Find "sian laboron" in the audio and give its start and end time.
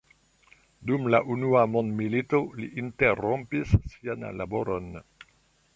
3.95-4.91